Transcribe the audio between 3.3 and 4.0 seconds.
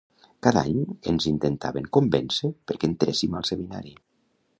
al seminari